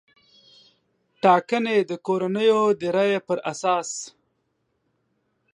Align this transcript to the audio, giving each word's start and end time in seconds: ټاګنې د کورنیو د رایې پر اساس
ټاګنې 1.21 1.77
د 1.89 1.91
کورنیو 2.05 2.61
د 2.79 2.81
رایې 2.95 3.19
پر 3.27 3.37
اساس 3.51 3.89